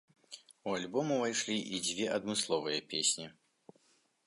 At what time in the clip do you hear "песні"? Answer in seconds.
2.95-3.29